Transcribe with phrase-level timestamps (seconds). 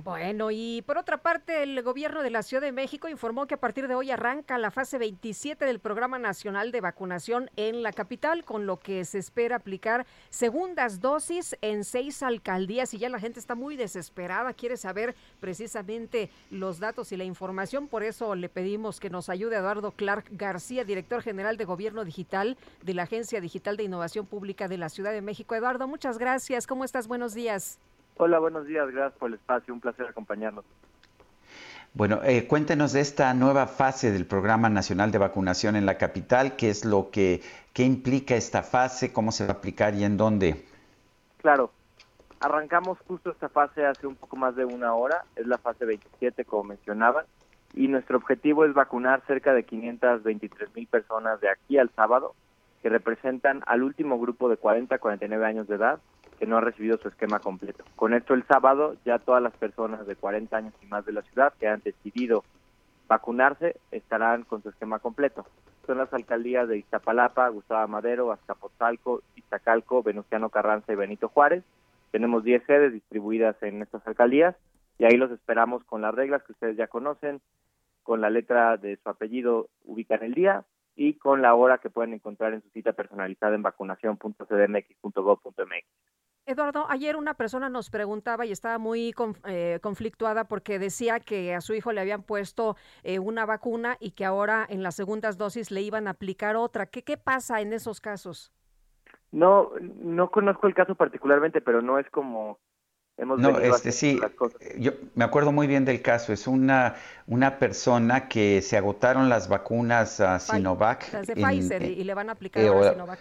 [0.00, 3.60] Bueno, y por otra parte, el gobierno de la Ciudad de México informó que a
[3.60, 8.44] partir de hoy arranca la fase 27 del Programa Nacional de Vacunación en la capital,
[8.44, 13.38] con lo que se espera aplicar segundas dosis en seis alcaldías y ya la gente
[13.38, 18.98] está muy desesperada, quiere saber precisamente los datos y la información, por eso le pedimos
[18.98, 23.76] que nos ayude Eduardo Clark García, director general de Gobierno Digital de la Agencia Digital
[23.76, 25.54] de Innovación Pública de la Ciudad de México.
[25.54, 26.66] Eduardo, muchas gracias.
[26.66, 27.08] ¿Cómo estás?
[27.08, 27.78] Buenos días.
[28.18, 30.64] Hola, buenos días, gracias por el espacio, un placer acompañarnos.
[31.94, 36.56] Bueno, eh, cuéntenos de esta nueva fase del Programa Nacional de Vacunación en la capital,
[36.56, 40.16] qué es lo que, qué implica esta fase, cómo se va a aplicar y en
[40.16, 40.64] dónde.
[41.38, 41.70] Claro,
[42.40, 46.44] arrancamos justo esta fase hace un poco más de una hora, es la fase 27
[46.44, 47.26] como mencionaban,
[47.74, 52.34] y nuestro objetivo es vacunar cerca de 523 mil personas de aquí al sábado,
[52.82, 56.00] que representan al último grupo de 40 a 49 años de edad
[56.42, 57.84] que no ha recibido su esquema completo.
[57.94, 61.22] Con esto el sábado ya todas las personas de 40 años y más de la
[61.22, 62.42] ciudad que han decidido
[63.06, 65.46] vacunarse estarán con su esquema completo.
[65.86, 71.62] Son las alcaldías de Iztapalapa, Gustavo Madero, Azcapotzalco, Iztacalco, Venustiano Carranza y Benito Juárez.
[72.10, 74.56] Tenemos 10 sedes distribuidas en estas alcaldías
[74.98, 77.40] y ahí los esperamos con las reglas que ustedes ya conocen,
[78.02, 80.64] con la letra de su apellido ubican el día
[80.96, 85.86] y con la hora que pueden encontrar en su cita personalizada en vacunación.cdmx.gov.mx.
[86.44, 91.60] Eduardo, ayer una persona nos preguntaba y estaba muy eh, conflictuada porque decía que a
[91.60, 95.70] su hijo le habían puesto eh, una vacuna y que ahora en las segundas dosis
[95.70, 96.86] le iban a aplicar otra.
[96.86, 98.52] ¿Qué, qué pasa en esos casos?
[99.30, 102.58] No, no conozco el caso particularmente, pero no es como
[103.18, 104.18] no, este sí,
[104.78, 106.32] yo me acuerdo muy bien del caso.
[106.32, 106.96] Es una,
[107.26, 111.12] una persona que se agotaron las vacunas a Sinovac.
[111.12, 113.18] Las de Pfizer y le van a aplicar eh, a Sinovac.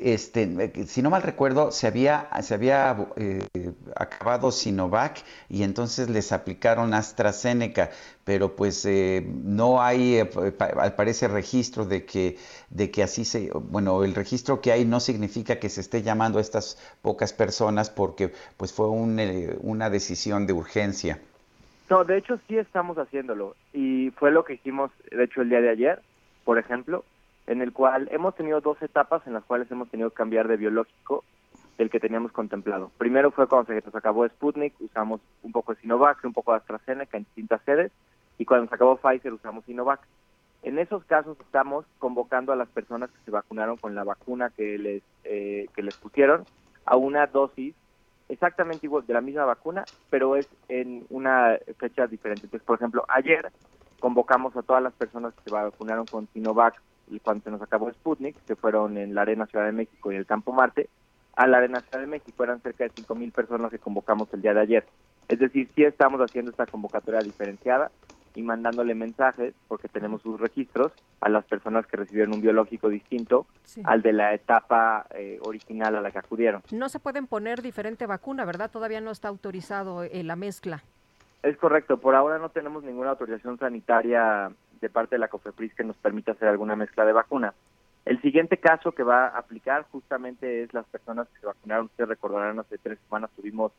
[0.00, 3.46] este, eh, si no mal recuerdo, se había, se había eh,
[3.96, 7.90] acabado Sinovac y entonces les aplicaron AstraZeneca,
[8.24, 8.86] pero pues
[9.24, 10.18] no hay,
[10.78, 12.38] al parecer, registro de que,
[12.70, 16.38] de que así se, bueno, el registro que hay no significa que se esté llamando
[16.38, 21.18] a estas pocas personas porque pues fue un eh, una decisión de urgencia.
[21.90, 25.60] No, de hecho sí estamos haciéndolo y fue lo que hicimos, de hecho, el día
[25.60, 26.00] de ayer,
[26.44, 27.04] por ejemplo,
[27.46, 30.56] en el cual hemos tenido dos etapas en las cuales hemos tenido que cambiar de
[30.56, 31.24] biológico
[31.76, 32.90] del que teníamos contemplado.
[32.98, 36.58] Primero fue cuando se nos acabó Sputnik, usamos un poco de Sinovac, un poco de
[36.58, 37.92] AstraZeneca en distintas sedes,
[38.38, 40.00] y cuando se acabó Pfizer usamos Sinovac.
[40.62, 44.78] En esos casos estamos convocando a las personas que se vacunaron con la vacuna que
[44.78, 46.44] les, eh, que les pusieron
[46.86, 47.74] a una dosis
[48.28, 52.46] exactamente igual de la misma vacuna, pero es en una fecha diferente.
[52.46, 53.50] Entonces, por ejemplo, ayer
[54.00, 57.90] convocamos a todas las personas que se vacunaron con Sinovac y cuando se nos acabó
[57.90, 60.88] Sputnik, que fueron en la Arena Ciudad de México y el Campo Marte,
[61.36, 64.54] a la Arena Ciudad de México eran cerca de 5.000 personas que convocamos el día
[64.54, 64.86] de ayer.
[65.28, 67.90] Es decir, sí estamos haciendo esta convocatoria diferenciada
[68.34, 73.46] y mandándole mensajes, porque tenemos sus registros, a las personas que recibieron un biológico distinto
[73.84, 76.62] al de la etapa eh, original a la que acudieron.
[76.72, 78.70] No se pueden poner diferente vacuna, ¿verdad?
[78.70, 80.82] Todavía no está autorizado eh, la mezcla.
[81.42, 84.50] Es correcto, por ahora no tenemos ninguna autorización sanitaria
[84.80, 87.54] de parte de la COFEPRIS que nos permita hacer alguna mezcla de vacuna.
[88.04, 91.86] El siguiente caso que va a aplicar justamente es las personas que se vacunaron.
[91.86, 93.72] Ustedes recordarán, hace tres semanas tuvimos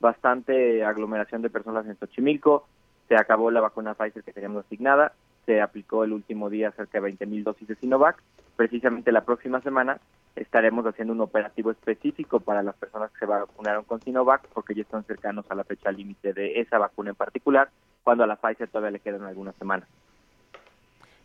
[0.00, 2.66] bastante aglomeración de personas en Xochimilco
[3.10, 7.12] se acabó la vacuna Pfizer que teníamos asignada, se aplicó el último día cerca de
[7.12, 8.22] 20.000 dosis de Sinovac.
[8.54, 9.98] Precisamente la próxima semana
[10.36, 14.82] estaremos haciendo un operativo específico para las personas que se vacunaron con Sinovac, porque ya
[14.82, 17.70] están cercanos a la fecha límite de esa vacuna en particular,
[18.04, 19.88] cuando a la Pfizer todavía le quedan algunas semanas.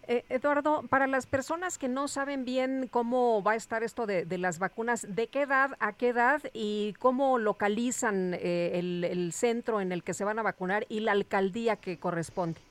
[0.08, 4.26] Eh, Eduardo, para las personas que no saben bien cómo va a estar esto de,
[4.38, 9.92] las vacunas, ¿de qué edad a qué edad y cómo localizan eh, el, centro en
[9.92, 12.62] el que se van a vacunar y la alcaldía que corresponde?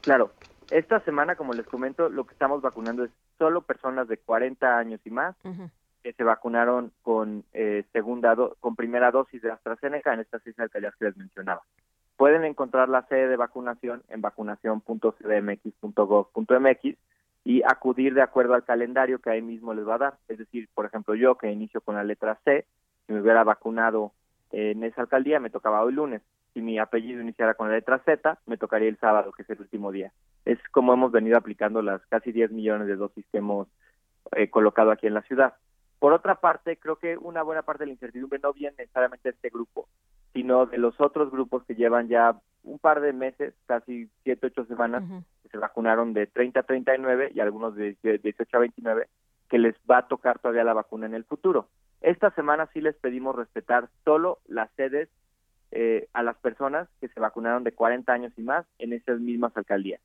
[0.00, 0.32] Claro,
[0.70, 5.00] esta semana, como les comento, lo que estamos vacunando es solo personas de 40 años
[5.04, 5.36] y más
[6.02, 10.94] que se vacunaron con eh, segunda con primera dosis de AstraZeneca en estas seis alcaldías
[10.96, 11.62] que les mencionaba.
[12.16, 16.96] Pueden encontrar la sede de vacunación en vacunación.cdmx.gov.mx
[17.44, 20.14] y acudir de acuerdo al calendario que ahí mismo les va a dar.
[20.28, 22.66] Es decir, por ejemplo, yo que inicio con la letra C,
[23.06, 24.12] si me hubiera vacunado
[24.54, 26.22] en esa alcaldía me tocaba hoy lunes.
[26.52, 29.60] Si mi apellido iniciara con la letra Z, me tocaría el sábado, que es el
[29.60, 30.12] último día.
[30.44, 33.66] Es como hemos venido aplicando las casi 10 millones de dosis que hemos
[34.36, 35.54] eh, colocado aquí en la ciudad.
[35.98, 39.34] Por otra parte, creo que una buena parte de la incertidumbre no viene necesariamente de
[39.34, 39.88] este grupo,
[40.34, 44.66] sino de los otros grupos que llevan ya un par de meses, casi 7, 8
[44.66, 45.04] semanas,
[45.42, 49.08] que se vacunaron de 30 a 39 y algunos de 18 a 29,
[49.48, 51.68] que les va a tocar todavía la vacuna en el futuro.
[52.00, 55.08] Esta semana sí les pedimos respetar solo las sedes
[55.70, 59.56] eh, a las personas que se vacunaron de 40 años y más en esas mismas
[59.56, 60.00] alcaldías.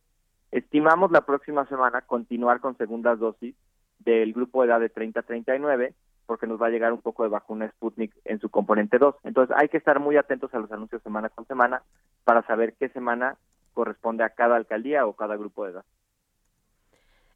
[0.52, 3.56] Estimamos la próxima semana continuar con segundas dosis
[4.00, 5.94] del grupo de edad de 30 a 39
[6.30, 9.16] porque nos va a llegar un poco de vacuna Sputnik en su componente 2.
[9.24, 11.82] Entonces hay que estar muy atentos a los anuncios semana con semana
[12.24, 13.36] para saber qué semana
[13.74, 15.86] corresponde a cada alcaldía o cada grupo de edad.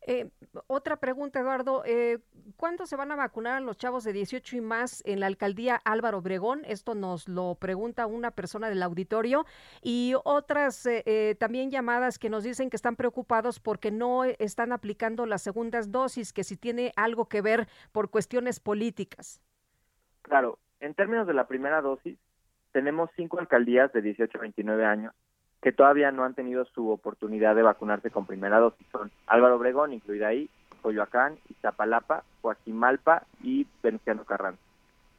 [0.06, 0.30] Eh,
[0.68, 1.82] otra pregunta, Eduardo.
[1.88, 2.20] Eh,
[2.64, 5.82] ¿Cuándo se van a vacunar a los chavos de 18 y más en la alcaldía
[5.84, 6.62] Álvaro Obregón?
[6.66, 9.46] Esto nos lo pregunta una persona del auditorio.
[9.82, 14.72] Y otras eh, eh, también llamadas que nos dicen que están preocupados porque no están
[14.72, 19.42] aplicando las segundas dosis, que si tiene algo que ver por cuestiones políticas.
[20.22, 22.18] Claro, en términos de la primera dosis,
[22.72, 25.14] tenemos cinco alcaldías de 18 a 29 años
[25.64, 28.86] que todavía no han tenido su oportunidad de vacunarse con primera dosis.
[28.92, 30.50] Son Álvaro Obregón, incluida ahí,
[30.84, 34.62] Coyoacán, Iztapalapa, Coajimalpa y Venustiano Carranza.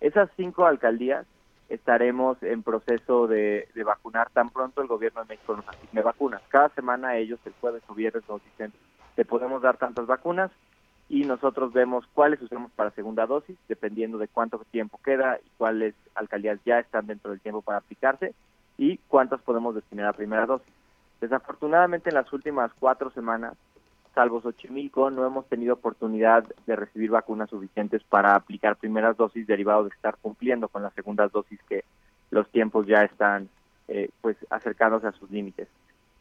[0.00, 1.26] Esas cinco alcaldías
[1.69, 6.43] estaremos en proceso de, vacunar tan pronto el gobierno de México nos asigne vacunas.
[6.49, 8.72] Cada semana ellos, el jueves o viernes, nos dicen,
[9.16, 10.50] te podemos dar tantas vacunas
[11.08, 15.94] y nosotros vemos cuáles usamos para segunda dosis, dependiendo de cuánto tiempo queda y cuáles
[16.14, 18.34] alcaldías ya están dentro del tiempo para aplicarse
[18.76, 20.72] y cuántas podemos destinar a primera dosis.
[21.20, 23.55] Desafortunadamente en las últimas cuatro semanas,
[24.14, 29.84] salvo Xochimilco, no hemos tenido oportunidad de recibir vacunas suficientes para aplicar primeras dosis derivado
[29.84, 31.84] de estar cumpliendo con las segundas dosis que
[32.31, 33.49] los tiempos ya están
[33.88, 35.69] eh, pues acercándose a sus límites.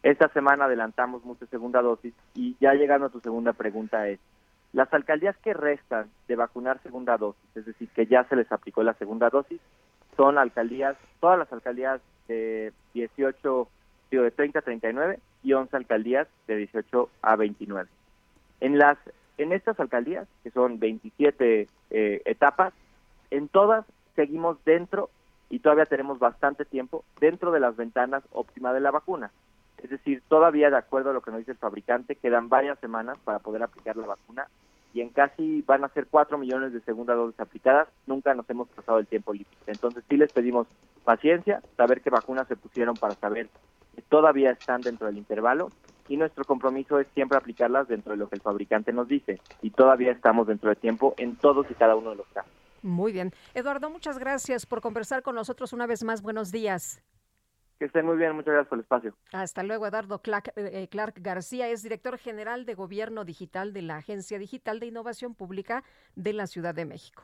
[0.02, 4.20] Esta semana adelantamos mucha segunda dosis y ya llegando a tu segunda pregunta es,
[4.74, 8.84] las alcaldías que restan de vacunar segunda dosis, es decir, que ya se les aplicó
[8.84, 9.62] la segunda dosis,
[10.18, 13.68] son alcaldías, todas las alcaldías de 18,
[14.22, 17.90] de 30 a 39 y 11 alcaldías de 18 a 29.
[18.60, 18.98] En las
[19.38, 22.74] en estas alcaldías, que son 27 eh, etapas,
[23.32, 25.10] en todas seguimos dentro
[25.50, 29.32] y todavía tenemos bastante tiempo dentro de las ventanas óptimas de la vacuna.
[29.82, 33.18] Es decir, todavía de acuerdo a lo que nos dice el fabricante, quedan varias semanas
[33.24, 34.48] para poder aplicar la vacuna
[34.94, 38.70] y en casi van a ser 4 millones de segunda dosis aplicadas, nunca nos hemos
[38.70, 39.52] pasado el tiempo límite.
[39.66, 40.68] Entonces sí les pedimos
[41.04, 43.50] paciencia, saber qué vacunas se pusieron para saber
[44.02, 45.70] todavía están dentro del intervalo
[46.08, 49.72] y nuestro compromiso es siempre aplicarlas dentro de lo que el fabricante nos dice y
[49.72, 52.52] todavía estamos dentro de tiempo en todos y cada uno de los casos.
[52.82, 53.32] Muy bien.
[53.54, 56.22] Eduardo, muchas gracias por conversar con nosotros una vez más.
[56.22, 57.02] Buenos días.
[57.80, 59.16] Que estén muy bien, muchas gracias por el espacio.
[59.32, 63.98] Hasta luego, Eduardo Clark, eh, Clark, García es director general de Gobierno Digital de la
[63.98, 65.84] Agencia Digital de Innovación Pública
[66.16, 67.24] de la Ciudad de México.